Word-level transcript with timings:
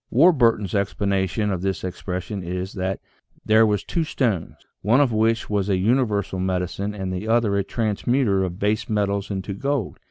Warburton's 0.09 0.73
explanation 0.73 1.51
of 1.51 1.61
this 1.61 1.83
expression 1.83 2.41
is, 2.41 2.73
that 2.73 2.99
"there 3.45 3.67
was 3.67 3.83
two 3.83 4.03
stones, 4.03 4.55
one 4.81 4.99
of 4.99 5.11
which 5.13 5.47
was 5.47 5.69
a 5.69 5.77
universal 5.77 6.39
medicine 6.39 6.95
and 6.95 7.13
the 7.13 7.27
other 7.27 7.55
a 7.55 7.63
transmuter 7.63 8.43
of 8.43 8.57
base 8.57 8.89
metals 8.89 9.29
into 9.29 9.53
gold." 9.53 9.99